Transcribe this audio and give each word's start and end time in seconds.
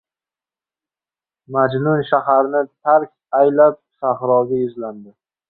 •Majnun 1.55 2.01
shaharni 2.07 2.63
tark 2.89 3.13
aylab 3.41 3.79
sahroga 4.01 4.61
yuzlandi. 4.65 5.17